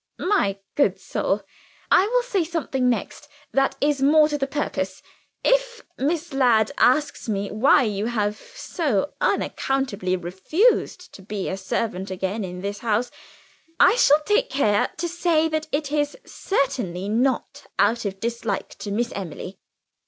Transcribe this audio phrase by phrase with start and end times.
[0.17, 1.43] "My good soul,
[1.91, 5.03] I will say something next that is more to the purpose.
[5.43, 12.09] If Miss Ladd asks me why you have so unaccountably refused to be a servant
[12.09, 13.11] again in this house,
[13.79, 18.89] I shall take care to say that it is certainly not out of dislike to
[18.89, 19.59] Miss Emily."